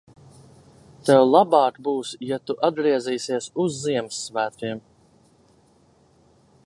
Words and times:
Tev 1.09 1.25
labāk 1.33 1.77
būs, 1.87 2.13
ja 2.29 2.39
tu 2.51 2.55
atgriezīsies 2.69 3.51
uz 3.65 3.77
ziemassvētkiem! 3.83 4.83